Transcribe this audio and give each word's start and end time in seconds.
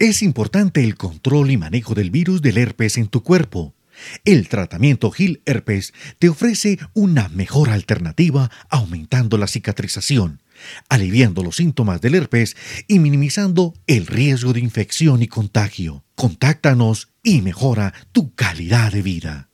Es 0.00 0.22
importante 0.22 0.82
el 0.82 0.96
control 0.96 1.50
y 1.50 1.58
manejo 1.58 1.92
del 1.94 2.10
virus 2.10 2.40
del 2.40 2.56
herpes 2.56 2.96
en 2.96 3.08
tu 3.08 3.22
cuerpo. 3.22 3.74
El 4.24 4.48
tratamiento 4.48 5.10
Gil 5.10 5.42
Herpes 5.44 5.92
te 6.18 6.30
ofrece 6.30 6.78
una 6.94 7.28
mejor 7.28 7.68
alternativa 7.68 8.50
aumentando 8.70 9.36
la 9.36 9.46
cicatrización, 9.46 10.40
aliviando 10.88 11.42
los 11.42 11.56
síntomas 11.56 12.00
del 12.00 12.14
herpes 12.14 12.56
y 12.88 12.98
minimizando 12.98 13.74
el 13.86 14.06
riesgo 14.06 14.54
de 14.54 14.60
infección 14.60 15.20
y 15.22 15.26
contagio. 15.28 16.02
Contáctanos 16.14 17.10
y 17.22 17.42
mejora 17.42 17.92
tu 18.12 18.34
calidad 18.34 18.92
de 18.92 19.02
vida. 19.02 19.48